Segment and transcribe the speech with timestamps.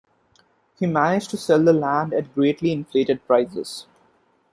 [0.79, 3.85] He managed to sell the land at greatly inflated prices.